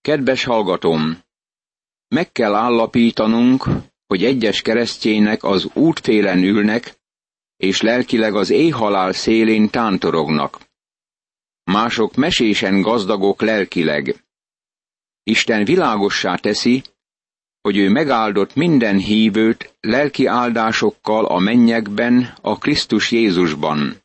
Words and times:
Kedves 0.00 0.44
hallgatom! 0.44 1.18
Meg 2.08 2.32
kell 2.32 2.54
állapítanunk, 2.54 3.64
hogy 4.06 4.24
egyes 4.24 4.62
keresztjének 4.62 5.42
az 5.44 5.68
útfélen 5.74 6.42
ülnek, 6.42 6.98
és 7.56 7.80
lelkileg 7.80 8.34
az 8.34 8.50
éjhalál 8.50 9.12
szélén 9.12 9.70
tántorognak. 9.70 10.60
Mások 11.64 12.14
mesésen 12.14 12.80
gazdagok 12.80 13.40
lelkileg. 13.40 14.24
Isten 15.22 15.64
világossá 15.64 16.34
teszi, 16.34 16.82
hogy 17.60 17.76
ő 17.76 17.90
megáldott 17.90 18.54
minden 18.54 18.98
hívőt 18.98 19.76
lelki 19.80 20.26
áldásokkal 20.26 21.26
a 21.26 21.38
mennyekben, 21.38 22.34
a 22.40 22.58
Krisztus 22.58 23.10
Jézusban. 23.10 24.02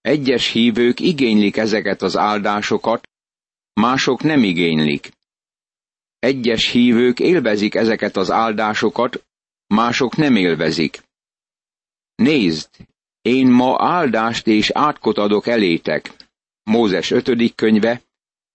Egyes 0.00 0.46
hívők 0.46 1.00
igénylik 1.00 1.56
ezeket 1.56 2.02
az 2.02 2.16
áldásokat, 2.16 3.07
mások 3.78 4.22
nem 4.22 4.42
igénylik. 4.42 5.10
Egyes 6.18 6.70
hívők 6.70 7.20
élvezik 7.20 7.74
ezeket 7.74 8.16
az 8.16 8.30
áldásokat, 8.30 9.26
mások 9.66 10.16
nem 10.16 10.36
élvezik. 10.36 11.02
Nézd, 12.14 12.68
én 13.20 13.46
ma 13.46 13.76
áldást 13.78 14.46
és 14.46 14.70
átkot 14.70 15.18
adok 15.18 15.46
elétek. 15.46 16.16
Mózes 16.62 17.10
5. 17.10 17.54
könyve, 17.54 18.02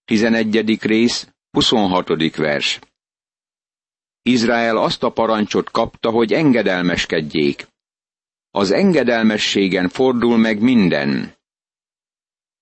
11. 0.05 0.81
rész, 0.81 1.27
26. 1.51 2.35
vers. 2.35 2.79
Izrael 4.21 4.77
azt 4.77 5.03
a 5.03 5.11
parancsot 5.11 5.71
kapta, 5.71 6.09
hogy 6.09 6.33
engedelmeskedjék. 6.33 7.67
Az 8.51 8.71
engedelmességen 8.71 9.89
fordul 9.89 10.37
meg 10.37 10.61
minden. 10.61 11.35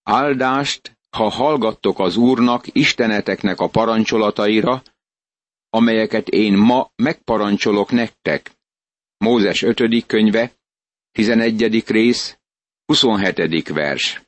Áldást, 0.04 1.00
ha 1.12 1.30
hallgattok 1.30 2.00
az 2.00 2.16
Úrnak, 2.18 2.66
Isteneteknek 2.72 3.60
a 3.60 3.70
parancsolataira, 3.70 4.84
amelyeket 5.70 6.28
én 6.28 6.54
ma 6.58 6.92
megparancsolok 6.96 7.92
nektek. 7.92 8.52
Mózes 9.18 9.62
5. 9.62 10.06
könyve, 10.06 10.52
11. 11.12 11.84
rész, 11.88 12.38
27. 12.86 13.68
vers. 13.68 14.22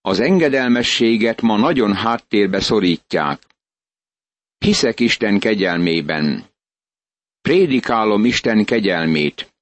Az 0.00 0.20
engedelmességet 0.20 1.40
ma 1.40 1.56
nagyon 1.56 1.94
háttérbe 1.94 2.60
szorítják. 2.60 3.46
Hiszek 4.58 5.00
Isten 5.00 5.38
kegyelmében. 5.38 6.44
Prédikálom 7.40 8.24
Isten 8.24 8.64
kegyelmét. 8.64 9.52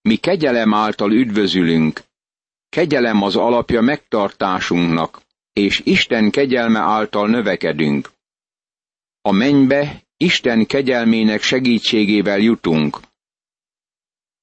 Mi 0.00 0.16
kegyelem 0.16 0.74
által 0.74 1.12
üdvözülünk. 1.12 2.00
Kegyelem 2.68 3.22
az 3.22 3.36
alapja 3.36 3.80
megtartásunknak, 3.80 5.22
és 5.52 5.80
Isten 5.84 6.30
kegyelme 6.30 6.78
által 6.78 7.28
növekedünk. 7.28 8.10
A 9.20 9.30
mennybe 9.30 10.02
Isten 10.16 10.66
kegyelmének 10.66 11.42
segítségével 11.42 12.38
jutunk. 12.38 13.00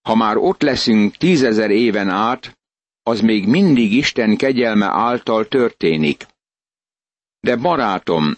Ha 0.01 0.15
már 0.15 0.37
ott 0.37 0.61
leszünk 0.61 1.15
tízezer 1.15 1.71
éven 1.71 2.09
át, 2.09 2.57
az 3.03 3.21
még 3.21 3.47
mindig 3.47 3.93
Isten 3.93 4.37
kegyelme 4.37 4.85
által 4.85 5.47
történik. 5.47 6.25
De 7.39 7.55
barátom, 7.55 8.37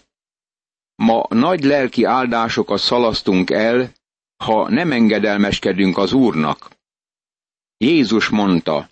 ma 0.94 1.26
nagy 1.28 1.64
lelki 1.64 2.04
áldásokat 2.04 2.78
szalasztunk 2.78 3.50
el, 3.50 3.92
ha 4.44 4.68
nem 4.68 4.92
engedelmeskedünk 4.92 5.98
az 5.98 6.12
Úrnak. 6.12 6.70
Jézus 7.76 8.28
mondta, 8.28 8.90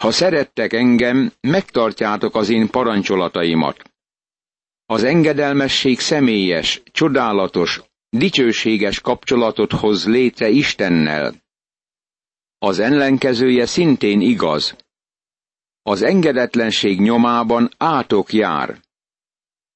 ha 0.00 0.10
szerettek 0.10 0.72
engem, 0.72 1.32
megtartjátok 1.40 2.34
az 2.34 2.48
én 2.48 2.70
parancsolataimat. 2.70 3.90
Az 4.86 5.02
engedelmesség 5.02 6.00
személyes, 6.00 6.82
csodálatos, 6.84 7.82
dicsőséges 8.08 9.00
kapcsolatot 9.00 9.72
hoz 9.72 10.06
létre 10.06 10.48
Istennel. 10.48 11.34
Az 12.58 12.78
ellenkezője 12.78 13.66
szintén 13.66 14.20
igaz. 14.20 14.76
Az 15.82 16.02
engedetlenség 16.02 17.00
nyomában 17.00 17.70
átok 17.76 18.32
jár. 18.32 18.80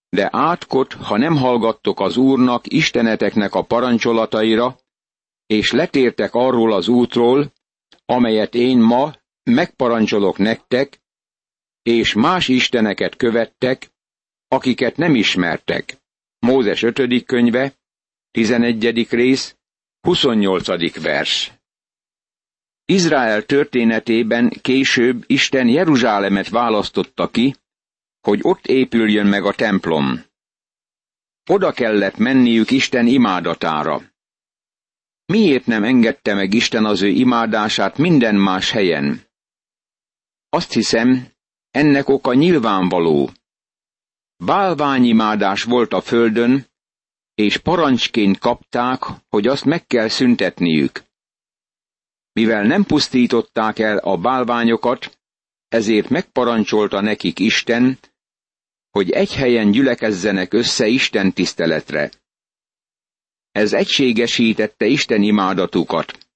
De 0.08 0.28
átkot, 0.32 0.92
ha 0.92 1.16
nem 1.16 1.36
hallgattok 1.36 2.00
az 2.00 2.16
Úrnak, 2.16 2.72
Isteneteknek 2.72 3.54
a 3.54 3.62
parancsolataira, 3.62 4.78
és 5.46 5.72
letértek 5.72 6.34
arról 6.34 6.72
az 6.72 6.88
útról, 6.88 7.52
amelyet 8.04 8.54
én 8.54 8.78
ma 8.78 9.12
megparancsolok 9.44 10.38
nektek, 10.38 11.00
és 11.82 12.12
más 12.12 12.48
isteneket 12.48 13.16
követtek, 13.16 13.90
akiket 14.48 14.96
nem 14.96 15.14
ismertek. 15.14 15.96
Mózes 16.38 16.82
5. 16.82 17.24
könyve, 17.24 17.72
11. 18.30 19.06
rész, 19.10 19.56
28. 20.00 21.00
vers. 21.02 21.52
Izrael 22.84 23.44
történetében 23.44 24.48
később 24.60 25.24
Isten 25.26 25.68
Jeruzsálemet 25.68 26.48
választotta 26.48 27.28
ki, 27.28 27.54
hogy 28.20 28.38
ott 28.42 28.66
épüljön 28.66 29.26
meg 29.26 29.44
a 29.44 29.52
templom. 29.52 30.24
Oda 31.50 31.72
kellett 31.72 32.16
menniük 32.16 32.70
Isten 32.70 33.06
imádatára. 33.06 34.02
Miért 35.26 35.66
nem 35.66 35.84
engedte 35.84 36.34
meg 36.34 36.54
Isten 36.54 36.84
az 36.84 37.02
ő 37.02 37.08
imádását 37.08 37.98
minden 37.98 38.34
más 38.34 38.70
helyen? 38.70 39.22
Azt 40.54 40.72
hiszem, 40.72 41.28
ennek 41.70 42.08
oka 42.08 42.34
nyilvánvaló. 42.34 43.30
Bálványimádás 44.36 45.62
volt 45.62 45.92
a 45.92 46.00
földön, 46.00 46.66
és 47.34 47.58
parancsként 47.58 48.38
kapták, 48.38 49.02
hogy 49.28 49.46
azt 49.46 49.64
meg 49.64 49.86
kell 49.86 50.08
szüntetniük. 50.08 51.02
Mivel 52.32 52.62
nem 52.62 52.84
pusztították 52.84 53.78
el 53.78 53.98
a 53.98 54.16
bálványokat, 54.16 55.18
ezért 55.68 56.08
megparancsolta 56.08 57.00
nekik 57.00 57.38
Isten, 57.38 57.98
hogy 58.90 59.10
egy 59.10 59.34
helyen 59.34 59.70
gyülekezzenek 59.70 60.52
össze 60.52 60.86
Isten 60.86 61.32
tiszteletre. 61.32 62.10
Ez 63.52 63.72
egységesítette 63.72 64.86
Isten 64.86 65.22
imádatukat, 65.22 66.28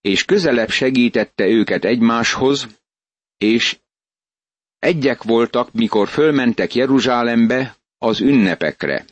és 0.00 0.24
közelebb 0.24 0.70
segítette 0.70 1.46
őket 1.46 1.84
egymáshoz, 1.84 2.80
és 3.42 3.78
egyek 4.78 5.22
voltak, 5.22 5.72
mikor 5.72 6.08
fölmentek 6.08 6.74
Jeruzsálembe 6.74 7.76
az 7.98 8.20
ünnepekre. 8.20 9.04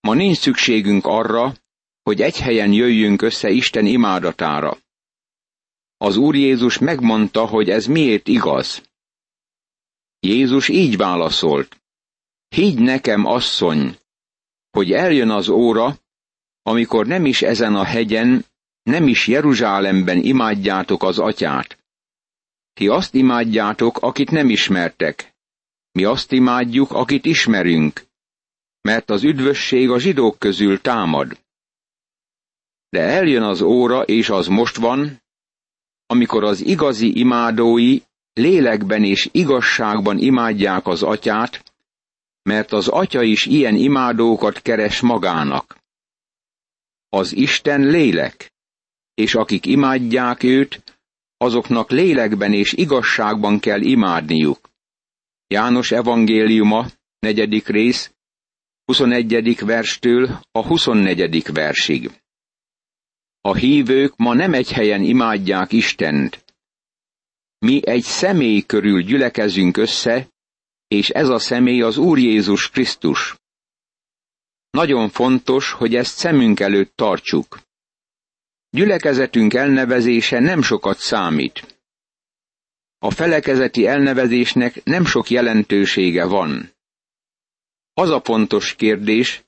Ma 0.00 0.14
nincs 0.14 0.38
szükségünk 0.38 1.06
arra, 1.06 1.54
hogy 2.02 2.20
egy 2.20 2.38
helyen 2.38 2.72
jöjjünk 2.72 3.22
össze 3.22 3.50
Isten 3.50 3.86
imádatára. 3.86 4.78
Az 5.96 6.16
Úr 6.16 6.34
Jézus 6.34 6.78
megmondta, 6.78 7.46
hogy 7.46 7.70
ez 7.70 7.86
miért 7.86 8.28
igaz. 8.28 8.82
Jézus 10.20 10.68
így 10.68 10.96
válaszolt. 10.96 11.80
Higgy 12.48 12.78
nekem, 12.78 13.24
asszony, 13.24 13.98
hogy 14.70 14.92
eljön 14.92 15.30
az 15.30 15.48
óra, 15.48 15.98
amikor 16.62 17.06
nem 17.06 17.24
is 17.24 17.42
ezen 17.42 17.74
a 17.74 17.84
hegyen, 17.84 18.44
nem 18.82 19.08
is 19.08 19.26
Jeruzsálemben 19.26 20.18
imádjátok 20.18 21.02
az 21.02 21.18
atyát. 21.18 21.85
Ti 22.76 22.88
azt 22.88 23.14
imádjátok, 23.14 23.98
akit 24.02 24.30
nem 24.30 24.48
ismertek. 24.48 25.34
Mi 25.92 26.04
azt 26.04 26.32
imádjuk, 26.32 26.90
akit 26.92 27.24
ismerünk, 27.24 28.02
mert 28.80 29.10
az 29.10 29.22
üdvösség 29.24 29.90
a 29.90 29.98
zsidók 29.98 30.38
közül 30.38 30.80
támad. 30.80 31.38
De 32.88 33.00
eljön 33.00 33.42
az 33.42 33.60
óra, 33.60 34.02
és 34.02 34.28
az 34.28 34.46
most 34.46 34.76
van, 34.76 35.22
amikor 36.06 36.44
az 36.44 36.60
igazi 36.60 37.18
imádói 37.18 38.00
lélekben 38.32 39.04
és 39.04 39.28
igazságban 39.32 40.18
imádják 40.18 40.86
az 40.86 41.02
atyát, 41.02 41.72
mert 42.42 42.72
az 42.72 42.88
atya 42.88 43.22
is 43.22 43.46
ilyen 43.46 43.74
imádókat 43.74 44.62
keres 44.62 45.00
magának. 45.00 45.78
Az 47.08 47.32
Isten 47.32 47.80
lélek, 47.80 48.52
és 49.14 49.34
akik 49.34 49.66
imádják 49.66 50.42
őt, 50.42 50.95
azoknak 51.36 51.90
lélekben 51.90 52.52
és 52.52 52.72
igazságban 52.72 53.58
kell 53.58 53.80
imádniuk. 53.80 54.70
János 55.46 55.90
evangéliuma, 55.90 56.86
negyedik 57.18 57.66
rész, 57.66 58.14
21. 58.84 59.58
verstől 59.64 60.40
a 60.52 60.66
24. 60.66 61.52
versig. 61.52 62.10
A 63.40 63.54
hívők 63.54 64.16
ma 64.16 64.34
nem 64.34 64.52
egy 64.52 64.72
helyen 64.72 65.02
imádják 65.02 65.72
Istent. 65.72 66.44
Mi 67.58 67.86
egy 67.86 68.02
személy 68.02 68.60
körül 68.60 69.02
gyülekezünk 69.02 69.76
össze, 69.76 70.28
és 70.88 71.08
ez 71.08 71.28
a 71.28 71.38
személy 71.38 71.82
az 71.82 71.96
Úr 71.96 72.18
Jézus 72.18 72.70
Krisztus. 72.70 73.36
Nagyon 74.70 75.08
fontos, 75.08 75.72
hogy 75.72 75.94
ezt 75.94 76.16
szemünk 76.16 76.60
előtt 76.60 76.96
tartsuk. 76.96 77.65
Gyülekezetünk 78.70 79.54
elnevezése 79.54 80.38
nem 80.38 80.62
sokat 80.62 80.98
számít. 80.98 81.80
A 82.98 83.10
felekezeti 83.10 83.86
elnevezésnek 83.86 84.84
nem 84.84 85.04
sok 85.04 85.30
jelentősége 85.30 86.24
van. 86.24 86.74
Az 87.92 88.10
a 88.10 88.20
fontos 88.20 88.74
kérdés, 88.74 89.44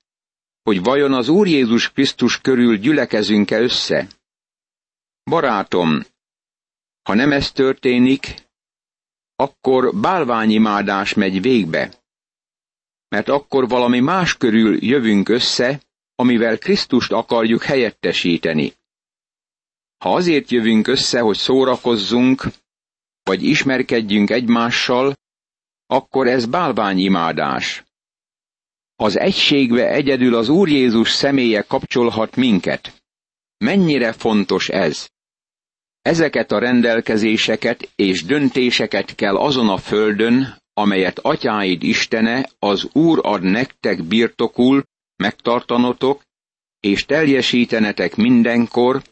hogy 0.63 0.83
vajon 0.83 1.13
az 1.13 1.29
Úr 1.29 1.47
Jézus 1.47 1.93
Krisztus 1.93 2.41
körül 2.41 2.77
gyülekezünk-e 2.77 3.61
össze? 3.61 4.09
Barátom, 5.25 6.05
ha 7.03 7.15
nem 7.15 7.33
ez 7.33 7.53
történik, 7.53 8.35
akkor 9.37 9.95
bálványimádás 9.95 11.15
megy 11.15 11.41
végbe. 11.41 11.95
Mert 13.09 13.29
akkor 13.29 13.69
valami 13.69 14.01
más 14.01 14.37
körül 14.37 14.85
jövünk 14.85 15.29
össze, 15.29 15.81
amivel 16.15 16.59
Krisztust 16.59 17.13
akarjuk 17.13 17.63
helyettesíteni. 17.63 18.73
Ha 19.99 20.15
azért 20.15 20.51
jövünk 20.51 20.87
össze, 20.87 21.21
hogy 21.21 21.37
szórakozzunk, 21.37 22.43
vagy 23.23 23.43
ismerkedjünk 23.43 24.31
egymással, 24.31 25.15
akkor 25.87 26.27
ez 26.27 26.47
bálványimádás. 26.47 27.85
Az 28.97 29.19
egységbe 29.19 29.89
egyedül 29.89 30.35
az 30.35 30.49
Úr 30.49 30.69
Jézus 30.69 31.11
személye 31.11 31.63
kapcsolhat 31.63 32.37
minket. 32.37 33.03
Mennyire 33.59 34.13
fontos 34.13 34.69
ez? 34.69 35.09
Ezeket 36.03 36.53
a 36.53 36.59
rendelkezéseket 36.59 37.89
és 37.97 38.25
döntéseket 38.25 39.15
kell 39.15 39.37
azon 39.37 39.69
a 39.69 39.77
földön, 39.77 40.57
amelyet 40.73 41.19
atyáid 41.19 41.83
Istene, 41.83 42.49
az 42.59 42.89
Úr 42.93 43.21
ad 43.23 43.43
nektek 43.43 44.03
birtokul, 44.03 44.83
megtartanotok, 45.17 46.23
és 46.81 47.05
teljesítenetek 47.05 48.17
mindenkor, 48.17 49.03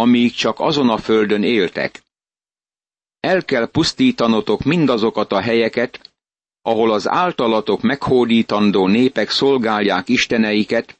amíg 0.00 0.32
csak 0.32 0.60
azon 0.60 0.88
a 0.88 0.98
földön 0.98 1.42
éltek. 1.42 2.02
El 3.20 3.44
kell 3.44 3.70
pusztítanotok 3.70 4.62
mindazokat 4.62 5.32
a 5.32 5.40
helyeket, 5.40 6.12
ahol 6.62 6.92
az 6.92 7.08
általatok 7.08 7.80
meghódítandó 7.80 8.86
népek 8.86 9.30
szolgálják 9.30 10.08
isteneiket, 10.08 10.98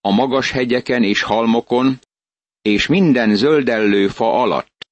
a 0.00 0.10
magas 0.10 0.50
hegyeken 0.50 1.02
és 1.02 1.22
halmokon, 1.22 1.98
és 2.62 2.86
minden 2.86 3.34
zöldellő 3.34 4.08
fa 4.08 4.42
alatt. 4.42 4.86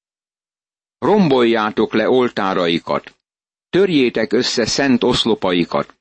Romboljátok 0.97 1.93
le 1.93 2.09
oltáraikat, 2.09 3.15
törjétek 3.69 4.33
össze 4.33 4.65
szent 4.65 5.03
oszlopaikat, 5.03 5.95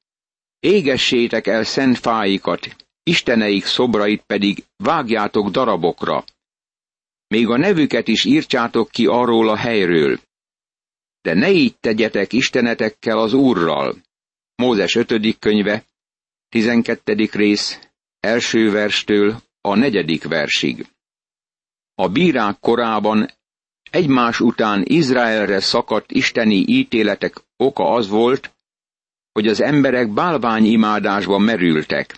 égessétek 0.61 1.47
el 1.47 1.65
szent 1.65 1.99
fáikat, 1.99 2.77
isteneik 3.03 3.65
szobrait 3.65 4.23
pedig 4.27 4.65
vágjátok 4.77 5.51
darabokra. 5.51 6.25
Még 7.33 7.49
a 7.49 7.57
nevüket 7.57 8.09
is 8.09 8.25
írtsátok 8.25 8.91
ki 8.91 9.07
arról 9.07 9.49
a 9.49 9.57
helyről. 9.57 10.21
De 11.21 11.35
ne 11.35 11.51
így 11.51 11.77
tegyetek 11.77 12.33
istenetekkel 12.33 13.19
az 13.19 13.33
Úrral. 13.33 13.97
Mózes 14.55 14.95
5. 14.95 15.39
könyve, 15.39 15.85
12. 16.49 17.29
rész, 17.33 17.79
első 18.21 18.71
verstől 18.71 19.43
a 19.61 19.75
negyedik 19.75 20.25
versig. 20.25 20.87
A 21.95 22.09
bírák 22.09 22.61
korában 22.61 23.31
egymás 23.91 24.41
után 24.41 24.83
Izraelre 24.87 25.61
szakadt 25.61 26.11
isteni 26.11 26.65
ítéletek 26.67 27.35
oka 27.57 27.85
az 27.91 28.09
volt, 28.09 28.53
hogy 29.33 29.49
az 29.49 29.61
emberek 29.61 30.13
bálványimádásba 30.13 31.39
merültek. 31.39 32.17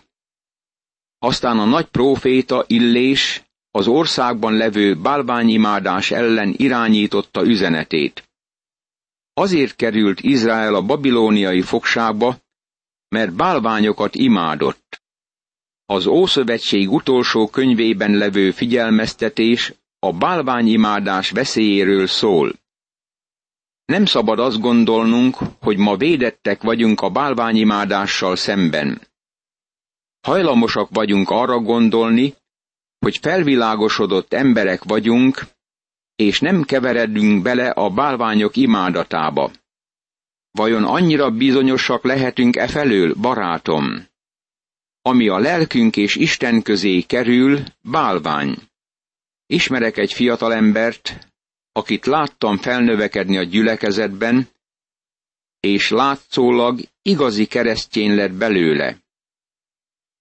Aztán 1.18 1.58
a 1.58 1.64
nagy 1.64 1.86
próféta 1.86 2.64
Illés 2.66 3.43
az 3.76 3.86
országban 3.86 4.52
levő 4.56 4.94
bálványimádás 4.96 6.10
ellen 6.10 6.54
irányította 6.56 7.44
üzenetét. 7.44 8.28
Azért 9.32 9.76
került 9.76 10.20
Izrael 10.20 10.74
a 10.74 10.82
babilóniai 10.82 11.62
fogságba, 11.62 12.36
mert 13.08 13.32
bálványokat 13.32 14.14
imádott. 14.14 15.02
Az 15.86 16.06
Ószövetség 16.06 16.92
utolsó 16.92 17.48
könyvében 17.48 18.10
levő 18.10 18.50
figyelmeztetés 18.50 19.72
a 19.98 20.12
bálványimádás 20.12 21.30
veszélyéről 21.30 22.06
szól. 22.06 22.52
Nem 23.84 24.04
szabad 24.04 24.38
azt 24.38 24.60
gondolnunk, 24.60 25.36
hogy 25.60 25.76
ma 25.76 25.96
védettek 25.96 26.62
vagyunk 26.62 27.00
a 27.00 27.10
bálványimádással 27.10 28.36
szemben. 28.36 29.00
Hajlamosak 30.20 30.88
vagyunk 30.90 31.30
arra 31.30 31.58
gondolni, 31.58 32.34
hogy 33.04 33.18
felvilágosodott 33.18 34.32
emberek 34.32 34.84
vagyunk, 34.84 35.40
és 36.16 36.40
nem 36.40 36.62
keveredünk 36.62 37.42
bele 37.42 37.70
a 37.70 37.90
bálványok 37.90 38.56
imádatába. 38.56 39.50
Vajon 40.50 40.84
annyira 40.84 41.30
bizonyosak 41.30 42.04
lehetünk 42.04 42.56
e 42.56 42.68
felől, 42.68 43.14
barátom? 43.14 44.06
Ami 45.02 45.28
a 45.28 45.38
lelkünk 45.38 45.96
és 45.96 46.16
Isten 46.16 46.62
közé 46.62 47.00
kerül, 47.00 47.58
bálvány. 47.80 48.56
Ismerek 49.46 49.96
egy 49.96 50.12
fiatalembert, 50.12 51.18
akit 51.72 52.06
láttam 52.06 52.56
felnövekedni 52.56 53.36
a 53.38 53.42
gyülekezetben, 53.42 54.48
és 55.60 55.90
látszólag 55.90 56.80
igazi 57.02 57.46
keresztjén 57.46 58.14
lett 58.14 58.32
belőle. 58.32 59.03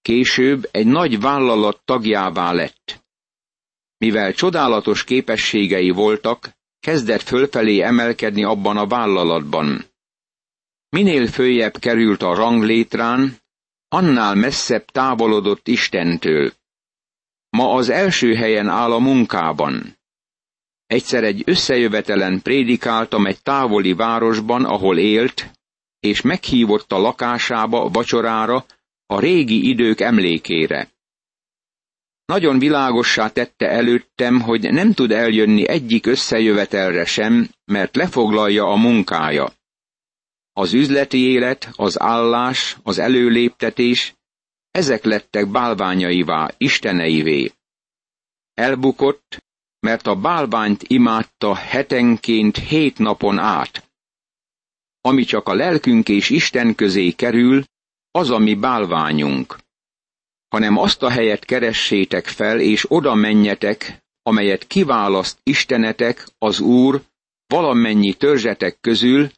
Később 0.04 0.68
egy 0.70 0.86
nagy 0.86 1.20
vállalat 1.20 1.80
tagjává 1.84 2.52
lett. 2.52 3.04
Mivel 3.96 4.32
csodálatos 4.32 5.04
képességei 5.04 5.90
voltak, 5.90 6.50
kezdett 6.80 7.20
fölfelé 7.22 7.80
emelkedni 7.80 8.44
abban 8.44 8.76
a 8.76 8.86
vállalatban. 8.86 9.84
Minél 10.88 11.26
följebb 11.26 11.78
került 11.78 12.22
a 12.22 12.34
ranglétrán, 12.34 13.36
annál 13.88 14.34
messzebb 14.34 14.84
távolodott 14.84 15.68
Istentől. 15.68 16.52
Ma 17.48 17.74
az 17.74 17.88
első 17.88 18.34
helyen 18.34 18.68
áll 18.68 18.92
a 18.92 18.98
munkában. 18.98 19.98
Egyszer 20.86 21.24
egy 21.24 21.42
összejövetelen 21.46 22.42
prédikáltam 22.42 23.26
egy 23.26 23.42
távoli 23.42 23.92
városban, 23.92 24.64
ahol 24.64 24.98
élt, 24.98 25.50
és 26.00 26.20
meghívott 26.20 26.92
a 26.92 26.98
lakásába 26.98 27.88
vacsorára 27.88 28.64
a 29.06 29.20
régi 29.20 29.68
idők 29.68 30.00
emlékére. 30.00 30.92
Nagyon 32.24 32.58
világossá 32.58 33.28
tette 33.28 33.68
előttem, 33.68 34.40
hogy 34.40 34.72
nem 34.72 34.92
tud 34.92 35.10
eljönni 35.10 35.68
egyik 35.68 36.06
összejövetelre 36.06 37.04
sem, 37.04 37.48
mert 37.64 37.96
lefoglalja 37.96 38.64
a 38.66 38.76
munkája. 38.76 39.52
Az 40.52 40.72
üzleti 40.72 41.18
élet, 41.18 41.68
az 41.72 42.00
állás, 42.00 42.76
az 42.82 42.98
előléptetés, 42.98 44.14
ezek 44.70 45.04
lettek 45.04 45.50
bálványaivá, 45.50 46.50
isteneivé. 46.56 47.52
Elbukott, 48.54 49.44
mert 49.80 50.06
a 50.06 50.14
bálványt 50.14 50.82
imádta 50.82 51.54
hetenként 51.54 52.56
hét 52.56 52.98
napon 52.98 53.38
át. 53.38 53.90
Ami 55.00 55.24
csak 55.24 55.48
a 55.48 55.54
lelkünk 55.54 56.08
és 56.08 56.30
Isten 56.30 56.74
közé 56.74 57.10
kerül, 57.10 57.64
az 58.18 58.30
a 58.30 58.38
mi 58.38 58.54
bálványunk. 58.54 59.58
Hanem 60.48 60.76
azt 60.76 61.02
a 61.02 61.10
helyet 61.10 61.44
keressétek 61.44 62.26
fel, 62.26 62.60
és 62.60 62.84
oda 62.88 63.14
menjetek, 63.14 64.04
amelyet 64.22 64.66
kiválaszt 64.66 65.38
Istenetek, 65.42 66.26
az 66.38 66.60
Úr, 66.60 67.02
valamennyi 67.46 68.14
törzsetek 68.14 68.80
közül, 68.80 69.30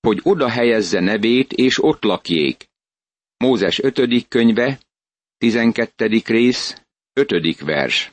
hogy 0.00 0.20
oda 0.22 0.48
helyezze 0.48 1.00
nevét, 1.00 1.52
és 1.52 1.82
ott 1.82 2.02
lakjék. 2.02 2.68
Mózes 3.36 3.78
5. 3.78 4.28
könyve, 4.28 4.80
12. 5.38 6.22
rész, 6.24 6.82
5. 7.12 7.60
vers. 7.60 8.12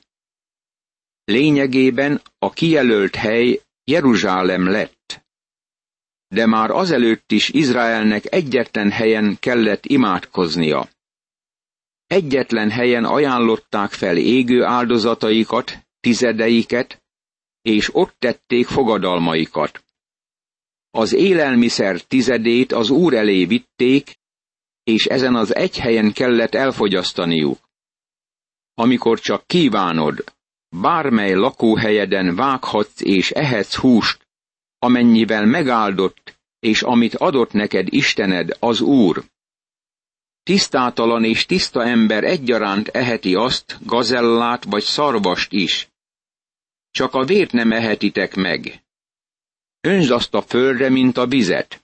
Lényegében 1.24 2.22
a 2.40 2.50
kijelölt 2.50 3.16
hely 3.16 3.62
Jeruzsálem 3.84 4.68
lett. 4.68 5.03
De 6.34 6.46
már 6.46 6.70
azelőtt 6.70 7.32
is 7.32 7.50
Izraelnek 7.50 8.34
egyetlen 8.34 8.92
helyen 8.92 9.38
kellett 9.40 9.86
imádkoznia. 9.86 10.90
Egyetlen 12.08 12.70
helyen 12.70 13.06
ajánlották 13.06 13.92
fel 13.92 14.18
égő 14.18 14.64
áldozataikat, 14.64 15.78
tizedeiket, 16.00 17.04
és 17.62 17.96
ott 17.96 18.16
tették 18.20 18.68
fogadalmaikat. 18.68 19.84
Az 20.92 21.14
élelmiszer 21.14 22.02
tizedét 22.02 22.72
az 22.72 22.90
úr 22.90 23.14
elé 23.14 23.46
vitték, 23.46 24.20
és 24.84 25.06
ezen 25.06 25.36
az 25.36 25.56
egy 25.56 25.78
helyen 25.78 26.14
kellett 26.14 26.56
elfogyasztaniuk. 26.56 27.70
Amikor 28.74 29.20
csak 29.20 29.48
kívánod, 29.48 30.24
bármely 30.70 31.34
lakóhelyeden 31.34 32.36
vághatsz 32.36 33.02
és 33.02 33.32
ehetsz 33.32 33.76
húst, 33.76 34.23
amennyivel 34.84 35.46
megáldott, 35.46 36.40
és 36.60 36.82
amit 36.82 37.16
adott 37.16 37.52
neked 37.52 37.94
Istened, 37.94 38.58
az 38.60 38.82
Úr. 38.82 39.24
Tisztátalan 40.44 41.24
és 41.24 41.46
tiszta 41.46 41.84
ember 41.84 42.24
egyaránt 42.24 42.88
eheti 42.88 43.36
azt, 43.36 43.78
gazellát 43.86 44.64
vagy 44.64 44.84
szarvast 44.84 45.52
is. 45.52 45.90
Csak 46.92 47.14
a 47.14 47.26
vért 47.26 47.52
nem 47.52 47.72
ehetitek 47.72 48.36
meg. 48.36 48.84
Önzd 49.82 50.12
azt 50.12 50.34
a 50.34 50.42
földre, 50.42 50.90
mint 50.90 51.18
a 51.18 51.28
vizet. 51.28 51.84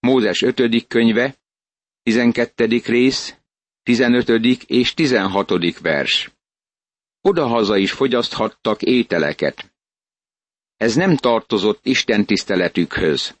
Mózes 0.00 0.42
5. 0.42 0.86
könyve, 0.86 1.36
12. 2.02 2.80
rész, 2.84 3.34
15. 3.82 4.28
és 4.66 4.94
16. 4.94 5.78
vers. 5.78 6.30
Odahaza 7.20 7.76
is 7.76 7.92
fogyaszthattak 7.92 8.82
ételeket. 8.82 9.72
Ez 10.78 10.94
nem 10.94 11.16
tartozott 11.16 11.80
Isten 11.82 12.24
tiszteletükhöz. 12.24 13.36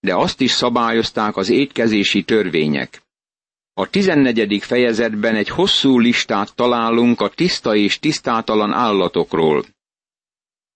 De 0.00 0.14
azt 0.16 0.40
is 0.40 0.50
szabályozták 0.50 1.36
az 1.36 1.48
étkezési 1.48 2.22
törvények. 2.22 3.02
A 3.74 3.90
14. 3.90 4.62
fejezetben 4.62 5.34
egy 5.34 5.48
hosszú 5.48 5.98
listát 5.98 6.54
találunk 6.54 7.20
a 7.20 7.28
tiszta 7.28 7.74
és 7.74 7.98
tisztátalan 7.98 8.72
állatokról. 8.72 9.64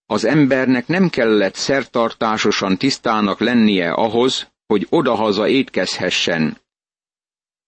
Az 0.06 0.24
embernek 0.24 0.86
nem 0.86 1.08
kellett 1.08 1.54
szertartásosan 1.54 2.76
tisztának 2.76 3.40
lennie 3.40 3.92
ahhoz, 3.92 4.50
hogy 4.66 4.86
odahaza 4.90 5.48
étkezhessen. 5.48 6.60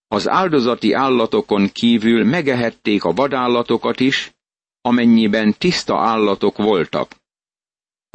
Az 0.09 0.29
áldozati 0.29 0.93
állatokon 0.93 1.69
kívül 1.73 2.25
megehették 2.25 3.05
a 3.05 3.13
vadállatokat 3.13 4.01
is, 4.01 4.33
amennyiben 4.81 5.55
tiszta 5.59 5.99
állatok 5.99 6.57
voltak. 6.57 7.17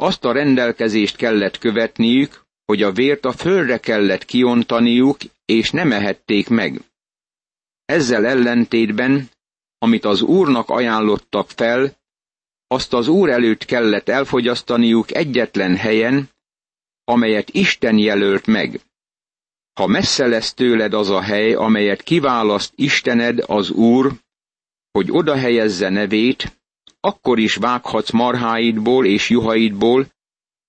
Azt 0.04 0.24
a 0.24 0.32
rendelkezést 0.32 1.16
kellett 1.16 1.58
követniük, 1.58 2.44
hogy 2.64 2.82
a 2.82 2.92
vért 2.92 3.24
a 3.24 3.32
földre 3.32 3.78
kellett 3.78 4.24
kiontaniuk, 4.24 5.16
és 5.44 5.70
nem 5.70 5.92
ehették 5.92 6.48
meg. 6.48 6.80
Ezzel 7.84 8.26
ellentétben, 8.26 9.28
amit 9.78 10.04
az 10.04 10.22
úrnak 10.22 10.68
ajánlottak 10.68 11.50
fel, 11.50 11.96
azt 12.66 12.92
az 12.92 13.08
úr 13.08 13.30
előtt 13.30 13.64
kellett 13.64 14.08
elfogyasztaniuk 14.08 15.14
egyetlen 15.14 15.76
helyen, 15.76 16.28
amelyet 17.04 17.50
Isten 17.50 17.98
jelölt 17.98 18.46
meg. 18.46 18.80
Ha 19.72 19.86
messze 19.86 20.26
lesz 20.26 20.54
tőled 20.54 20.94
az 20.94 21.10
a 21.10 21.20
hely, 21.20 21.54
amelyet 21.54 22.02
kiválaszt 22.02 22.72
Istened, 22.76 23.44
az 23.46 23.70
Úr, 23.70 24.12
hogy 24.90 25.10
oda 25.10 25.36
helyezze 25.36 25.88
nevét, 25.88 26.62
akkor 27.04 27.38
is 27.38 27.54
vághatsz 27.54 28.10
marháidból 28.10 29.06
és 29.06 29.28
juhaidból, 29.28 30.06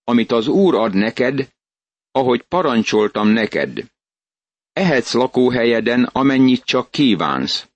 amit 0.04 0.32
az 0.32 0.48
Úr 0.48 0.76
ad 0.76 0.94
neked, 0.94 1.50
ahogy 2.12 2.42
parancsoltam 2.42 3.28
neked. 3.28 3.86
Ehetsz 4.74 5.14
lakóhelyeden, 5.14 6.04
amennyit 6.04 6.64
csak 6.64 6.92
kívánsz. 6.92 7.70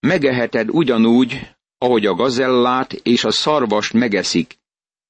Megeheted 0.00 0.70
ugyanúgy, 0.70 1.54
ahogy 1.78 2.06
a 2.06 2.14
gazellát 2.14 2.92
és 2.92 3.24
a 3.24 3.30
szarvast 3.30 3.92
megeszik. 3.92 4.58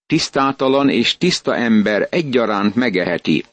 Tisztátalan 0.06 0.88
és 0.88 1.16
tiszta 1.16 1.56
ember 1.56 2.08
egyaránt 2.10 2.74
megeheti. 2.74 3.44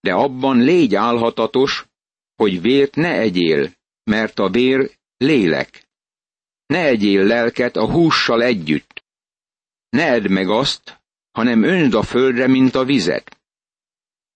De 0.00 0.12
abban 0.12 0.58
légy 0.58 0.94
álhatatos, 0.94 1.86
hogy 2.36 2.60
vért 2.60 2.94
ne 2.94 3.12
egyél, 3.18 3.72
mert 4.04 4.38
a 4.38 4.50
vér 4.50 4.90
lélek. 5.16 5.90
Ne 6.72 6.84
egyél 6.84 7.24
lelket 7.24 7.76
a 7.76 7.90
hússal 7.90 8.42
együtt. 8.42 9.04
Ne 9.88 10.06
edd 10.06 10.30
meg 10.30 10.48
azt, 10.48 11.00
hanem 11.30 11.62
önsd 11.62 11.94
a 11.94 12.02
földre, 12.02 12.46
mint 12.46 12.74
a 12.74 12.84
vizet. 12.84 13.40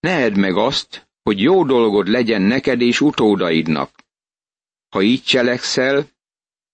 Ne 0.00 0.11
edd 0.11 0.38
meg 0.38 0.57
azt, 0.57 1.09
hogy 1.23 1.40
jó 1.40 1.64
dolgod 1.64 2.09
legyen 2.09 2.43
neked 2.43 2.81
és 2.81 3.00
utódaidnak. 3.00 3.90
Ha 4.88 5.02
így 5.02 5.23
cselekszel, 5.23 6.09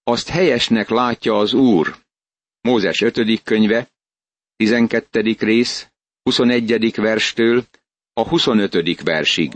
azt 0.03 0.29
helyesnek 0.29 0.89
látja 0.89 1.39
az 1.39 1.53
Úr. 1.53 1.97
Mózes 2.61 3.01
5. 3.01 3.43
könyve, 3.43 3.91
12. 4.57 5.37
rész, 5.39 5.91
21. 6.23 6.95
verstől 6.95 7.65
a 8.13 8.29
25. 8.29 9.03
versig. 9.03 9.53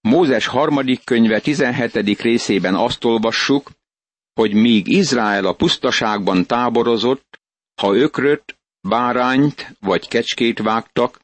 Mózes 0.00 0.46
harmadik 0.46 1.04
könyve 1.04 1.40
17. 1.40 2.20
részében 2.20 2.74
azt 2.74 3.04
olvassuk, 3.04 3.70
hogy 4.34 4.54
míg 4.54 4.88
Izrael 4.88 5.46
a 5.46 5.52
pusztaságban 5.52 6.46
táborozott, 6.46 7.40
ha 7.80 7.96
ökröt, 7.96 8.58
bárányt 8.88 9.76
vagy 9.80 10.08
kecskét 10.08 10.58
vágtak, 10.58 11.20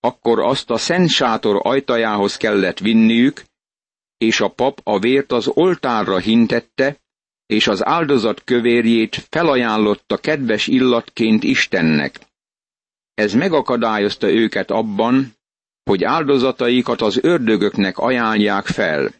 akkor 0.00 0.38
azt 0.40 0.70
a 0.70 0.76
szent 0.76 1.08
sátor 1.08 1.60
ajtajához 1.62 2.36
kellett 2.36 2.78
vinniük, 2.78 3.42
és 4.16 4.40
a 4.40 4.48
pap 4.48 4.80
a 4.82 4.98
vért 4.98 5.32
az 5.32 5.48
oltárra 5.48 6.18
hintette, 6.18 6.96
és 7.46 7.66
az 7.66 7.84
áldozat 7.84 8.44
kövérjét 8.44 9.26
felajánlotta 9.28 10.16
kedves 10.16 10.66
illatként 10.66 11.42
Istennek. 11.42 12.20
Ez 13.14 13.34
megakadályozta 13.34 14.30
őket 14.30 14.70
abban, 14.70 15.32
hogy 15.84 16.04
áldozataikat 16.04 17.00
az 17.00 17.18
ördögöknek 17.22 17.98
ajánlják 17.98 18.66
fel. 18.66 19.12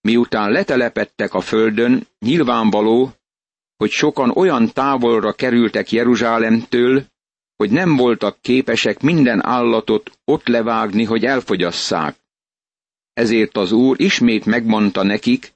Miután 0.00 0.50
letelepettek 0.50 1.34
a 1.34 1.40
földön, 1.40 2.06
nyilvánvaló, 2.18 3.12
hogy 3.76 3.90
sokan 3.90 4.30
olyan 4.30 4.72
távolra 4.72 5.32
kerültek 5.32 5.90
Jeruzsálemtől, 5.90 7.04
hogy 7.56 7.70
nem 7.70 7.96
voltak 7.96 8.40
képesek 8.40 9.00
minden 9.00 9.44
állatot 9.44 10.18
ott 10.24 10.46
levágni, 10.46 11.04
hogy 11.04 11.24
elfogyasszák. 11.24 12.16
Ezért 13.12 13.56
az 13.56 13.72
Úr 13.72 14.00
ismét 14.00 14.44
megmondta 14.44 15.02
nekik, 15.02 15.52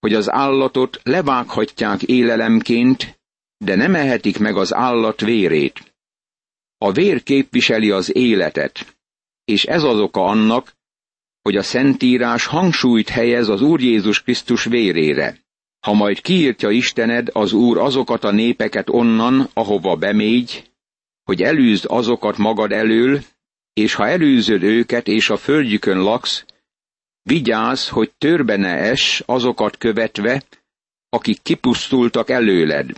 hogy 0.00 0.14
az 0.14 0.30
állatot 0.30 1.00
levághatják 1.02 2.02
élelemként, 2.02 3.20
de 3.58 3.74
nem 3.74 3.94
ehetik 3.94 4.38
meg 4.38 4.56
az 4.56 4.74
állat 4.74 5.20
vérét. 5.20 5.94
A 6.78 6.92
vér 6.92 7.22
képviseli 7.22 7.90
az 7.90 8.14
életet, 8.14 8.96
és 9.44 9.64
ez 9.64 9.82
az 9.82 9.98
oka 9.98 10.24
annak, 10.24 10.72
hogy 11.42 11.56
a 11.56 11.62
Szentírás 11.62 12.46
hangsúlyt 12.46 13.08
helyez 13.08 13.48
az 13.48 13.62
Úr 13.62 13.80
Jézus 13.80 14.22
Krisztus 14.22 14.64
vérére. 14.64 15.38
Ha 15.80 15.92
majd 15.92 16.20
kiírtja 16.20 16.70
Istened 16.70 17.28
az 17.32 17.52
Úr 17.52 17.78
azokat 17.78 18.24
a 18.24 18.30
népeket 18.30 18.88
onnan, 18.90 19.48
ahova 19.52 19.96
bemégy, 19.96 20.70
hogy 21.22 21.42
elűzd 21.42 21.84
azokat 21.88 22.36
magad 22.36 22.72
elől, 22.72 23.20
és 23.72 23.94
ha 23.94 24.08
elűzöd 24.08 24.62
őket, 24.62 25.06
és 25.06 25.30
a 25.30 25.36
földjükön 25.36 25.98
laksz, 25.98 26.44
vigyázz, 27.22 27.88
hogy 27.88 28.12
törbe 28.18 28.56
ne 28.56 28.76
es 28.76 29.22
azokat 29.26 29.76
követve, 29.76 30.42
akik 31.08 31.42
kipusztultak 31.42 32.30
előled. 32.30 32.90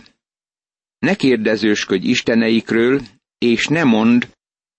Ne 0.99 1.15
kérdezősködj 1.15 2.07
isteneikről, 2.07 3.01
és 3.37 3.67
ne 3.67 3.83
mond, 3.83 4.29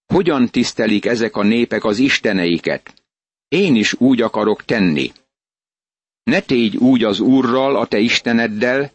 hogyan 0.07 0.49
tisztelik 0.49 1.05
ezek 1.05 1.37
a 1.37 1.43
népek 1.43 1.85
az 1.85 1.99
isteneiket. 1.99 3.06
Én 3.49 3.75
is 3.75 3.95
úgy 3.95 4.21
akarok 4.21 4.65
tenni. 4.65 5.13
Ne 6.23 6.41
tégy 6.41 6.77
úgy 6.77 7.05
az 7.05 7.21
Úrral, 7.21 7.77
a 7.77 7.87
te 7.87 7.99
Isteneddel, 7.99 8.93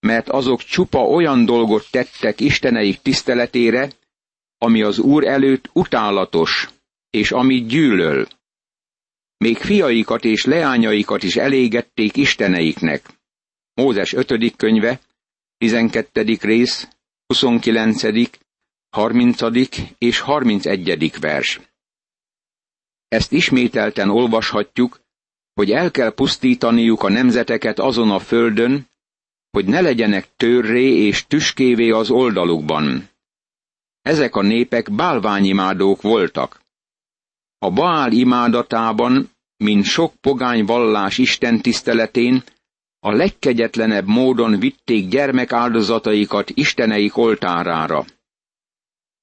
mert 0.00 0.28
azok 0.28 0.62
csupa 0.62 0.98
olyan 0.98 1.44
dolgot 1.44 1.90
tettek 1.90 2.40
Isteneik 2.40 3.00
tiszteletére, 3.00 3.90
ami 4.58 4.82
az 4.82 4.98
Úr 4.98 5.26
előtt 5.26 5.70
utálatos, 5.72 6.68
és 7.10 7.32
amit 7.32 7.66
gyűlöl. 7.66 8.26
Még 9.36 9.56
fiaikat 9.56 10.24
és 10.24 10.44
leányaikat 10.44 11.22
is 11.22 11.36
elégették 11.36 12.16
isteneiknek. 12.16 13.08
Mózes 13.74 14.12
5. 14.12 14.56
könyve, 14.56 15.00
12. 15.58 16.36
rész, 16.40 16.88
29., 17.26 18.02
30. 18.90 19.40
és 19.98 20.20
31. 20.20 21.12
vers. 21.20 21.60
Ezt 23.12 23.32
ismételten 23.32 24.10
olvashatjuk, 24.10 25.00
hogy 25.54 25.70
el 25.70 25.90
kell 25.90 26.14
pusztítaniuk 26.14 27.02
a 27.02 27.08
nemzeteket 27.08 27.78
azon 27.78 28.10
a 28.10 28.18
földön, 28.18 28.86
hogy 29.50 29.64
ne 29.64 29.80
legyenek 29.80 30.28
törré 30.36 31.06
és 31.06 31.26
tüskévé 31.26 31.90
az 31.90 32.10
oldalukban. 32.10 33.08
Ezek 34.02 34.36
a 34.36 34.42
népek 34.42 34.92
bálványimádók 34.92 36.02
voltak. 36.02 36.60
A 37.58 37.70
Baál 37.70 38.12
imádatában, 38.12 39.30
mint 39.56 39.84
sok 39.84 40.14
pogány 40.20 40.64
vallás 40.64 41.18
Isten 41.18 41.60
tiszteletén, 41.60 42.42
a 43.00 43.10
legkegyetlenebb 43.10 44.06
módon 44.06 44.58
vitték 44.58 45.08
gyermekáldozataikat 45.08 46.50
isteneik 46.50 47.16
oltárára. 47.16 48.04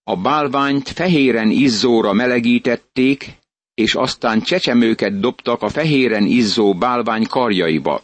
A 0.04 0.16
bálványt 0.16 0.90
fehéren 0.90 1.50
izzóra 1.50 2.14
melegítették, 2.14 3.39
és 3.80 3.96
aztán 3.96 4.42
csecsemőket 4.42 5.20
dobtak 5.20 5.62
a 5.62 5.70
fehéren 5.70 6.26
izzó 6.26 6.74
bálvány 6.74 7.28
karjaiba. 7.28 8.02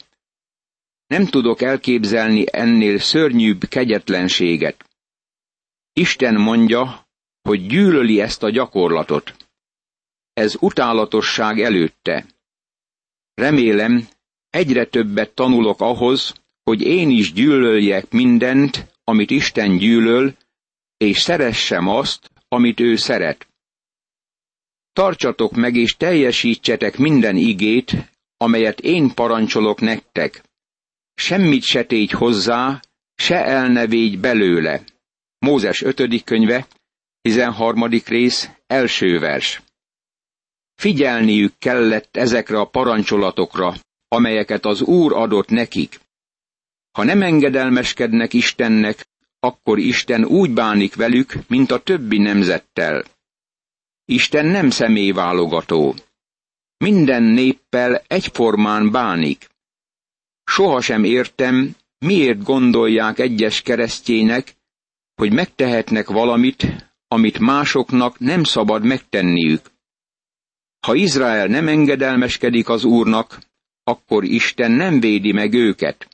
Nem 1.08 1.25
tudok 1.25 1.62
elképzelni 1.62 2.44
ennél 2.51 3.00
szörnyűbb 3.00 3.63
kegyetlenséget. 3.63 4.89
Isten 5.94 6.36
mondja, 6.36 7.08
hogy 7.41 7.67
gyűlöli 7.67 8.22
ezt 8.22 8.44
a 8.44 8.50
gyakorlatot. 8.50 9.36
Ez 10.34 10.55
utálatosság 10.60 11.60
előtte. 11.62 12.25
Remélem, 13.34 14.08
egyre 14.50 14.86
többet 14.86 15.32
tanulok 15.34 15.82
ahhoz, 15.82 16.34
hogy 16.63 16.82
én 16.82 17.10
is 17.10 17.34
gyűlöljek 17.34 18.12
mindent, 18.12 18.86
amit 19.03 19.32
Isten 19.32 19.77
gyűlöl, 19.77 20.34
és 20.98 21.22
szeressem 21.22 21.88
azt, 21.88 22.32
amit 22.48 22.79
ő 22.79 22.96
szeret. 22.96 23.48
Tartsatok 24.96 25.56
meg 25.56 25.75
és 25.75 25.96
teljesítsetek 25.96 26.98
minden 26.98 27.36
igét, 27.36 27.92
amelyet 28.38 28.80
én 28.80 29.14
parancsolok 29.14 29.80
nektek. 29.80 30.44
Semmit 31.14 31.64
se 31.64 31.84
tégy 31.84 32.12
hozzá, 32.12 32.82
se 33.16 33.46
el 33.46 33.68
ne 33.68 33.88
végy 33.88 34.20
belőle. 34.20 34.84
Mózes 35.40 35.82
5. 35.82 36.24
könyve, 36.24 36.68
13. 37.22 37.90
rész, 38.06 38.50
első 38.68 39.20
vers. 39.20 39.62
Figyelniük 40.75 41.54
kellett 41.58 42.18
ezekre 42.18 42.60
a 42.60 42.66
parancsolatokra, 42.66 43.74
amelyeket 44.08 44.66
az 44.66 44.82
Úr 44.82 45.14
adott 45.14 45.50
nekik. 45.50 46.00
Ha 46.92 47.04
nem 47.04 47.22
engedelmeskednek 47.22 48.34
Istennek, 48.34 49.08
akkor 49.40 49.80
Isten 49.80 50.25
úgy 50.25 50.52
bánik 50.52 50.96
velük, 50.96 51.34
mint 51.48 51.72
a 51.72 51.80
többi 51.80 52.18
nemzettel. 52.18 53.04
Isten 54.06 54.46
nem 54.46 54.70
személyválogató. 54.70 55.96
Minden 56.78 57.24
néppel 57.24 58.04
egyformán 58.08 58.92
bánik. 58.92 59.50
Sohasem 60.44 61.04
értem, 61.04 61.76
miért 61.98 62.44
gondolják 62.44 63.20
egyes 63.20 63.62
keresztjének, 63.62 64.56
hogy 65.16 65.34
megtehetnek 65.34 66.08
valamit, 66.08 66.92
amit 67.08 67.40
másoknak 67.40 68.20
nem 68.20 68.44
szabad 68.44 68.84
megtenniük. 68.84 69.72
Ha 70.80 70.96
Izrael 70.96 71.48
nem 71.48 71.68
engedelmeskedik 71.68 72.70
az 72.70 72.84
Úrnak, 72.84 73.40
akkor 73.84 74.24
Isten 74.24 74.72
nem 74.72 75.00
védi 75.00 75.32
meg 75.32 75.54
őket. 75.54 76.08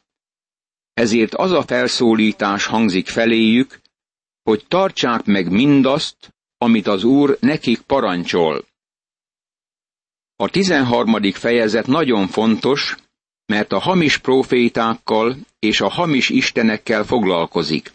Ezért 0.94 1.34
az 1.34 1.52
a 1.52 1.64
felszólítás 1.64 2.66
hangzik 2.66 3.08
feléjük, 3.08 3.82
hogy 4.44 4.66
tartsák 4.68 5.26
meg 5.26 5.52
mindazt, 5.52 6.34
amit 6.64 6.88
az 6.88 7.04
Úr 7.04 7.38
nekik 7.40 7.82
parancsol. 7.82 8.66
A 10.36 10.50
tizenharmadik 10.50 11.36
fejezet 11.36 11.88
nagyon 11.88 12.28
fontos, 12.28 12.96
mert 13.46 13.72
a 13.72 13.80
hamis 13.80 14.18
profétákkal 14.18 15.36
és 15.60 15.82
a 15.82 15.90
hamis 15.90 16.30
istenekkel 16.30 17.04
foglalkozik. 17.04 17.92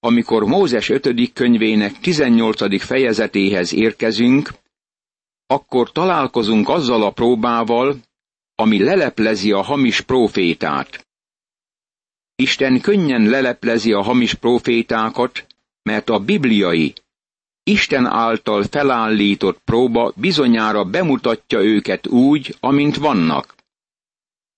Amikor 0.00 0.44
Mózes 0.44 0.88
5. 0.88 1.32
könyvének 1.32 1.98
18. 2.00 2.82
fejezetéhez 2.82 3.72
érkezünk, 3.72 4.50
akkor 5.46 5.92
találkozunk 5.92 6.68
azzal 6.68 7.02
a 7.02 7.10
próbával, 7.10 7.96
ami 8.54 8.82
leleplezi 8.82 9.52
a 9.52 9.62
hamis 9.62 10.00
profétát. 10.00 11.06
Isten 12.34 12.80
könnyen 12.80 13.22
leleplezi 13.22 13.92
a 13.92 14.02
hamis 14.02 14.34
profétákat, 14.34 15.46
mert 15.82 16.08
a 16.10 16.18
bibliai, 16.18 16.94
Isten 17.66 18.06
által 18.06 18.62
felállított 18.62 19.58
próba 19.58 20.12
bizonyára 20.16 20.84
bemutatja 20.84 21.62
őket 21.62 22.06
úgy, 22.06 22.56
amint 22.60 22.96
vannak. 22.96 23.54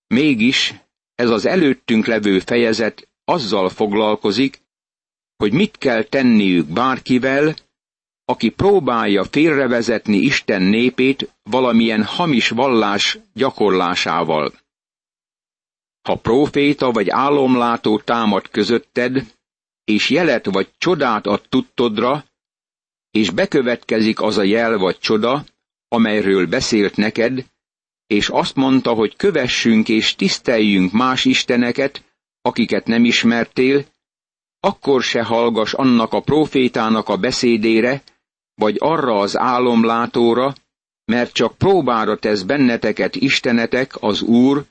Mégis 0.07 0.75
ez 1.15 1.31
az 1.31 1.47
előttünk 1.47 2.07
levő 2.07 2.39
fejezet 2.39 3.09
azzal 3.25 3.69
foglalkozik, 3.69 4.61
hogy 5.37 5.53
mit 5.53 5.79
kell 5.79 6.03
tenniük 6.03 6.67
bárkivel, 6.67 7.55
aki 8.25 8.49
próbálja 8.49 9.25
félrevezetni 9.25 10.17
Isten 10.17 10.63
népét 10.63 11.35
valamilyen 11.43 12.05
hamis 12.05 12.49
vallás 12.49 13.19
gyakorlásával. 13.33 14.53
Ha 16.03 16.15
próféta 16.17 16.91
vagy 16.91 17.11
álomlátó 17.11 17.99
támad 17.99 18.49
közötted, 18.49 19.35
és 19.85 20.11
jelet 20.11 20.47
vagy 20.47 20.69
csodát 20.79 21.27
ad 21.27 21.43
tudtodra, 21.49 22.25
és 23.17 23.31
bekövetkezik 23.31 24.21
az 24.21 24.39
a 24.39 24.43
jel 24.43 24.79
vagy 24.79 24.99
csoda, 24.99 25.45
amelyről 25.89 26.47
beszélt 26.47 26.97
neked, 26.97 27.45
és 28.07 28.29
azt 28.29 28.55
mondta, 28.55 28.93
hogy 28.93 29.17
kövessünk 29.17 29.89
és 29.89 30.15
tiszteljünk 30.15 30.93
más 30.93 31.25
isteneket, 31.25 32.03
akiket 32.43 32.87
nem 32.87 33.05
ismertél, 33.05 33.85
akkor 34.61 35.03
se 35.03 35.23
hallgas 35.23 35.73
annak 35.75 36.13
a 36.13 36.21
profétának 36.21 37.09
a 37.09 37.17
beszédére, 37.17 38.03
vagy 38.55 38.77
arra 38.79 39.19
az 39.19 39.37
álomlátóra, 39.39 40.55
mert 41.05 41.33
csak 41.33 41.59
próbára 41.59 42.17
tesz 42.17 42.43
benneteket 42.43 43.17
istenetek, 43.17 44.03
az 44.03 44.23
Úr, 44.23 44.65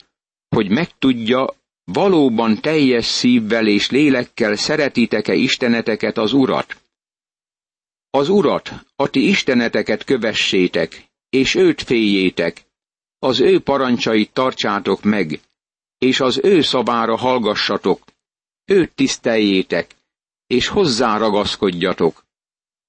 hogy 0.49 0.69
megtudja, 0.69 1.47
valóban 1.83 2.61
teljes 2.61 3.05
szívvel 3.05 3.67
és 3.67 3.89
lélekkel 3.89 4.55
szeretitek-e 4.55 5.33
isteneteket 5.33 6.17
az 6.17 6.33
Urat. 6.33 6.84
Az 8.15 8.29
Urat, 8.29 8.71
a 8.95 9.09
ti 9.09 9.27
isteneteket 9.27 10.03
kövessétek, 10.03 11.07
és 11.29 11.55
őt 11.55 11.81
féljétek, 11.81 12.65
az 13.19 13.39
ő 13.39 13.59
parancsait 13.59 14.33
tartsátok 14.33 15.03
meg, 15.03 15.39
és 15.97 16.19
az 16.19 16.39
ő 16.43 16.61
szavára 16.61 17.15
hallgassatok, 17.17 18.03
őt 18.65 18.91
tiszteljétek, 18.91 19.95
és 20.47 20.67
hozzá 20.67 21.17
ragaszkodjatok. 21.17 22.25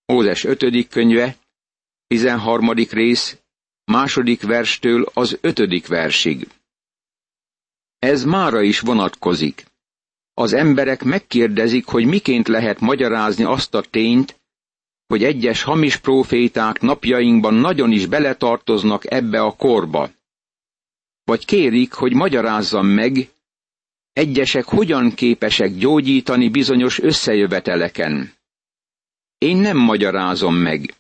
Mózes 0.05 0.45
5. 0.45 0.89
könyve, 0.89 1.37
13. 2.07 2.73
rész, 2.73 3.39
második 3.85 4.43
verstől 4.43 5.11
az 5.13 5.39
ötödik 5.41 5.87
versig. 5.87 6.49
Ez 7.99 8.25
mára 8.25 8.63
is 8.63 8.81
vonatkozik. 8.81 9.67
Az 10.35 10.53
emberek 10.53 11.03
megkérdezik, 11.03 11.87
hogy 11.87 12.07
miként 12.07 12.49
lehet 12.49 12.81
magyarázni 12.81 13.45
azt 13.45 13.75
a 13.75 13.81
tényt, 13.81 14.37
hogy 15.07 15.25
egyes 15.25 15.63
hamis 15.63 15.97
proféták 15.97 16.81
napjainkban 16.81 17.55
nagyon 17.55 17.93
is 17.93 18.07
beletartoznak 18.07 19.13
ebbe 19.13 19.41
a 19.41 19.57
korba. 19.57 20.11
Vagy 21.25 21.45
kérik, 21.45 21.93
hogy 21.93 22.13
magyarázzam 22.15 22.87
meg, 22.87 23.31
egyesek 24.13 24.65
hogyan 24.65 25.15
képesek 25.15 25.77
gyógyítani 25.77 26.49
bizonyos 26.49 26.99
összejöveteleken. 27.01 28.33
Én 29.39 29.57
nem 29.57 29.77
magyarázom 29.77 30.55
meg. 30.55 30.95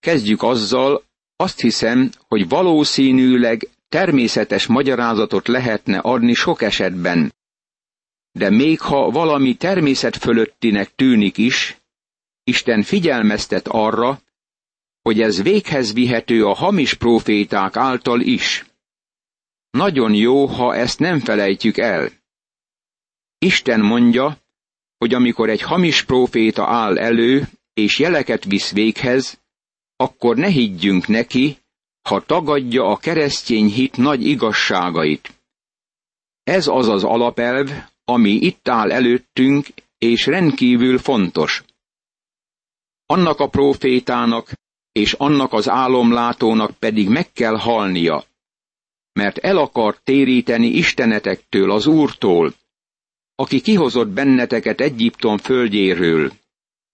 Kezdjük 0.00 0.42
azzal, 0.42 1.02
azt 1.36 1.60
hiszem, 1.60 2.10
hogy 2.28 2.48
valószínűleg 2.48 3.68
természetes 3.88 4.66
magyarázatot 4.66 5.48
lehetne 5.48 5.98
adni 5.98 6.34
sok 6.34 6.62
esetben. 6.62 7.34
De 8.32 8.50
még 8.50 8.80
ha 8.80 9.10
valami 9.10 9.54
természet 9.54 10.16
fölöttinek 10.16 10.94
tűnik 10.94 11.38
is, 11.38 11.76
Isten 12.44 12.82
figyelmeztet 12.82 13.68
arra, 13.68 14.20
hogy 15.02 15.20
ez 15.20 15.42
véghez 15.42 15.92
vihető 15.92 16.46
a 16.46 16.54
hamis 16.54 16.94
proféták 16.94 17.76
által 17.76 18.20
is. 18.20 18.64
Nagyon 19.70 20.14
jó, 20.14 20.46
ha 20.46 20.74
ezt 20.74 20.98
nem 20.98 21.20
felejtjük 21.20 21.78
el. 21.78 22.10
Isten 23.38 23.80
mondja, 23.80 24.38
hogy 24.98 25.14
amikor 25.14 25.48
egy 25.48 25.62
hamis 25.62 26.02
próféta 26.02 26.66
áll 26.66 26.98
elő, 26.98 27.48
és 27.74 27.98
jeleket 27.98 28.44
visz 28.44 28.72
véghez, 28.72 29.40
akkor 29.96 30.36
ne 30.36 30.48
higgyünk 30.48 31.06
neki, 31.06 31.58
ha 32.08 32.24
tagadja 32.24 32.84
a 32.84 32.96
keresztény 32.96 33.66
hit 33.66 33.96
nagy 33.96 34.26
igazságait. 34.26 35.32
Ez 36.42 36.66
az 36.66 36.88
az 36.88 37.04
alapelv, 37.04 37.70
ami 38.04 38.30
itt 38.30 38.68
áll 38.68 38.92
előttünk, 38.92 39.66
és 39.98 40.26
rendkívül 40.26 40.98
fontos. 40.98 41.62
Annak 43.06 43.40
a 43.40 43.48
prófétának 43.48 44.52
és 44.92 45.12
annak 45.12 45.52
az 45.52 45.68
álomlátónak 45.68 46.70
pedig 46.78 47.08
meg 47.08 47.32
kell 47.32 47.56
halnia, 47.56 48.24
mert 49.12 49.38
el 49.38 49.56
akar 49.56 49.98
téríteni 50.04 50.66
istenetektől, 50.66 51.70
az 51.70 51.86
Úrtól, 51.86 52.54
aki 53.34 53.60
kihozott 53.60 54.08
benneteket 54.08 54.80
Egyiptom 54.80 55.38
földjéről, 55.38 56.32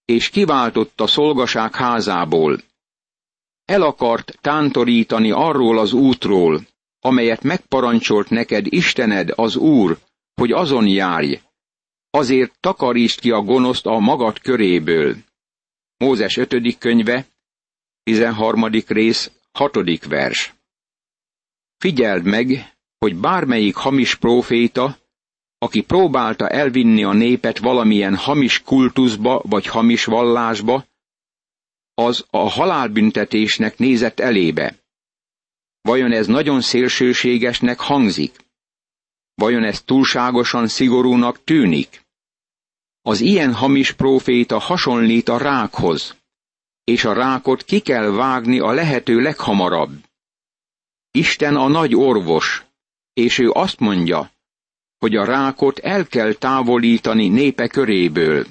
és 0.05 0.29
kiváltott 0.29 1.01
a 1.01 1.07
szolgaság 1.07 1.75
házából. 1.75 2.61
El 3.65 3.83
akart 3.83 4.39
tántorítani 4.41 5.31
arról 5.31 5.79
az 5.79 5.93
útról, 5.93 6.61
amelyet 7.01 7.43
megparancsolt 7.43 8.31
neked 8.31 8.67
Istened, 8.69 9.33
az 9.35 9.57
Úr, 9.57 9.99
hogy 10.35 10.53
azon 10.53 10.87
járj. 10.87 11.41
Azért 12.11 12.53
takarítsd 12.61 13.21
ki 13.21 13.31
a 13.31 13.41
gonoszt 13.43 13.87
a 13.87 13.99
magad 13.99 14.39
köréből. 14.41 15.17
Mózes 16.05 16.37
5. 16.37 16.79
könyve, 16.79 17.27
13. 18.03 18.65
rész, 18.87 19.31
6. 19.53 20.05
vers. 20.07 20.55
Figyeld 21.79 22.25
meg, 22.25 22.77
hogy 22.99 23.17
bármelyik 23.17 23.75
hamis 23.75 24.15
próféta, 24.15 24.99
aki 25.59 25.81
próbálta 25.83 26.49
elvinni 26.49 27.05
a 27.05 27.13
népet 27.13 27.59
valamilyen 27.59 28.17
hamis 28.17 28.63
kultuszba 28.63 29.43
vagy 29.45 29.67
hamis 29.67 30.05
vallásba, 30.05 30.87
az 31.95 32.27
a 32.31 32.49
halálbüntetésnek 32.51 33.79
nézett 33.79 34.21
elébe. 34.21 34.75
Vajon 35.81 36.13
ez 36.13 36.27
nagyon 36.27 36.61
szélsőségesnek 36.61 37.81
hangzik? 37.81 38.37
Vajon 39.35 39.65
ez 39.65 39.83
túlságosan 39.83 40.69
szigorúnak 40.69 41.45
tűnik? 41.45 42.09
Az 43.03 43.21
ilyen 43.21 43.55
hamis 43.55 43.93
próféta 43.93 44.59
hasonlít 44.59 45.29
a 45.29 45.39
rákhoz, 45.39 46.17
és 46.85 47.05
a 47.05 47.13
rákot 47.13 47.63
ki 47.63 47.81
kell 47.81 48.11
vágni 48.11 48.59
a 48.59 48.73
lehető 48.73 49.21
leghamarabb. 49.21 50.05
Isten 51.11 51.57
a 51.57 51.69
nagy 51.69 51.95
orvos, 51.95 52.65
és 53.13 53.39
ő 53.39 53.51
azt 53.51 53.79
mondja, 53.79 54.31
hogy 54.99 55.17
a 55.17 55.25
rákot 55.25 55.79
el 55.79 56.07
kell 56.07 56.33
távolítani 56.33 57.29
népe 57.29 57.67
köréből. 57.69 58.47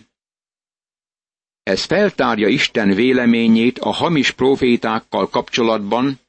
Ez 1.64 1.84
feltárja 1.84 2.48
Isten 2.48 2.90
véleményét 2.94 3.80
a 3.80 3.92
hamis 3.92 4.32
profétákkal 4.32 5.30
kapcsolatban, 5.30 6.20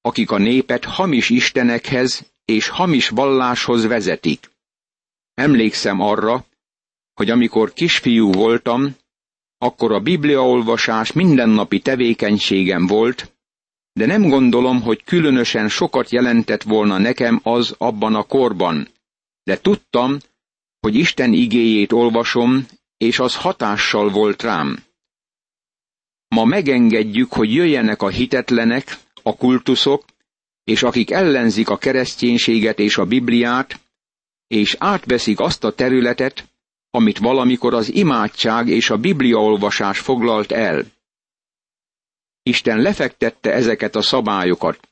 akik 0.00 0.30
a 0.30 0.38
népet 0.38 0.84
hamis 0.84 1.30
istenekhez 1.30 2.32
és 2.44 2.68
hamis 2.68 3.08
valláshoz 3.08 3.84
vezetik. 3.84 4.50
Emlékszem 5.34 6.00
arra, 6.00 6.44
hogy 7.16 7.30
amikor 7.30 7.72
kisfiú 7.72 8.32
voltam, 8.32 8.96
akkor 9.58 9.92
a 9.92 10.00
bibliaolvasás 10.00 11.12
mindennapi 11.12 11.80
tevékenységem 11.80 12.86
volt, 12.86 13.34
de 13.92 14.06
nem 14.06 14.28
gondolom, 14.28 14.82
hogy 14.82 15.04
különösen 15.04 15.68
sokat 15.68 16.10
jelentett 16.10 16.62
volna 16.62 16.98
nekem 16.98 17.40
az 17.42 17.74
abban 17.78 18.14
a 18.14 18.22
korban, 18.22 18.88
de 19.42 19.60
tudtam, 19.60 20.18
hogy 20.80 20.94
Isten 20.94 21.32
igéjét 21.32 21.92
olvasom, 21.92 22.66
és 22.96 23.18
az 23.18 23.36
hatással 23.36 24.10
volt 24.10 24.42
rám. 24.42 24.84
Ma 26.28 26.44
megengedjük, 26.44 27.32
hogy 27.32 27.54
jöjjenek 27.54 28.02
a 28.02 28.08
hitetlenek, 28.08 28.98
a 29.22 29.36
kultuszok, 29.36 30.04
és 30.64 30.82
akik 30.82 31.10
ellenzik 31.10 31.68
a 31.68 31.78
kereszténységet 31.78 32.78
és 32.78 32.98
a 32.98 33.04
Bibliát, 33.04 33.80
és 34.46 34.76
átveszik 34.78 35.40
azt 35.40 35.64
a 35.64 35.74
területet, 35.74 36.44
amit 36.96 37.18
valamikor 37.18 37.74
az 37.74 37.92
imádság 37.92 38.68
és 38.68 38.90
a 38.90 38.96
bibliaolvasás 38.96 39.98
foglalt 39.98 40.52
el. 40.52 40.84
Isten 42.42 42.78
lefektette 42.78 43.52
ezeket 43.52 43.96
a 43.96 44.02
szabályokat, 44.02 44.88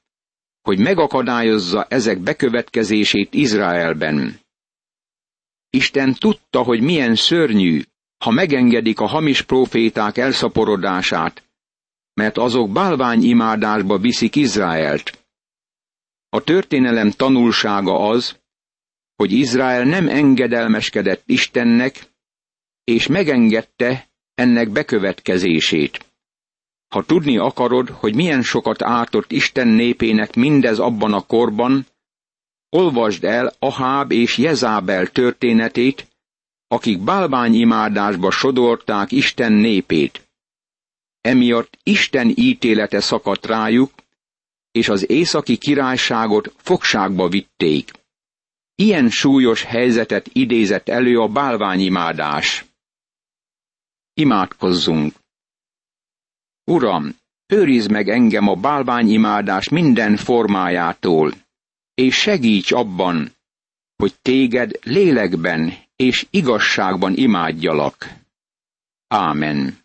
hogy 0.63 0.79
megakadályozza 0.79 1.85
ezek 1.89 2.19
bekövetkezését 2.19 3.35
Izraelben. 3.35 4.41
Isten 5.71 6.15
tudta, 6.15 6.63
hogy 6.63 6.81
milyen 6.81 7.15
szörnyű, 7.15 7.83
ha 8.25 8.31
megengedik 8.31 9.01
a 9.01 9.07
hamis 9.07 9.43
proféták 9.43 10.17
elszaporodását, 10.17 11.43
mert 12.15 12.39
azok 12.39 12.71
bálványimádásba 12.71 13.99
viszik 13.99 14.37
Izraelt. 14.37 15.25
A 16.29 16.41
történelem 16.41 17.11
tanulsága 17.11 18.09
az, 18.09 18.44
hogy 19.17 19.33
Izrael 19.33 19.85
nem 19.85 20.09
engedelmeskedett 20.09 21.23
Istennek, 21.27 22.13
és 22.85 23.07
megengedte 23.07 24.09
ennek 24.35 24.71
bekövetkezését. 24.71 26.07
Ha 26.89 27.05
tudni 27.05 27.39
akarod, 27.39 27.89
hogy 27.89 28.15
milyen 28.15 28.43
sokat 28.43 28.83
ártott 28.83 29.33
Isten 29.33 29.69
népének 29.69 30.35
mindez 30.35 30.79
abban 30.79 31.13
a 31.13 31.27
korban, 31.27 31.87
olvasd 32.69 33.25
el 33.25 33.53
Aháb 33.59 34.13
és 34.13 34.39
Jezábel 34.39 35.07
történetét, 35.07 36.09
akik 36.69 37.03
bálványimádásba 37.03 38.31
sodorták 38.31 39.13
Isten 39.13 39.53
népét. 39.53 40.29
Emiatt 41.21 41.79
Isten 41.83 42.33
ítélete 42.35 43.01
szakadt 43.01 43.47
rájuk, 43.47 43.91
és 44.71 44.89
az 44.89 45.11
északi 45.11 45.57
királyságot 45.57 46.53
fogságba 46.57 47.29
vitték. 47.29 47.91
Ilyen 48.75 49.11
súlyos 49.11 49.63
helyzetet 49.63 50.29
idézett 50.33 50.89
elő 50.89 51.21
a 51.21 51.29
bálványimádás. 51.29 52.65
Imádkozzunk! 54.15 55.15
Uram, 56.65 57.17
őrizd 57.47 57.91
meg 57.91 58.09
engem 58.09 58.49
a 58.49 58.55
bálványimádás 58.55 59.69
minden 59.69 60.17
formájától, 60.17 61.33
és 61.95 62.15
segíts 62.15 62.73
abban, 62.73 63.33
hogy 63.97 64.15
téged 64.23 64.79
lélekben 64.83 65.75
és 65.97 66.27
igazságban 66.31 67.15
imádjalak. 67.17 68.09
Ámen. 69.09 69.84